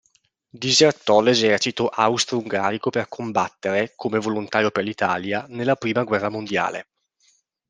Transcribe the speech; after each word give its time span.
Disertò 0.49 1.21
l'esercito 1.21 1.87
austro-ungarico 1.87 2.89
per 2.89 3.07
combattere, 3.07 3.93
come 3.95 4.17
volontario 4.17 4.71
per 4.71 4.83
l'Italia, 4.83 5.45
nella 5.49 5.75
prima 5.75 6.03
guerra 6.03 6.29
mondiale. 6.29 6.87